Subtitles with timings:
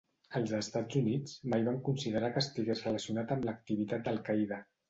[0.37, 4.61] Els Estats Units mai van considerar que estigués relacionat amb activitat d'Al-Qaida.